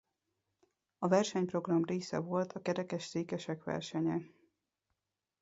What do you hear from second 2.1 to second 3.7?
volt a kerekesszékesek